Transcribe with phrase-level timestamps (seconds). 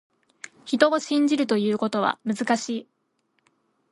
[0.65, 2.87] 人を信じるということは、難しい。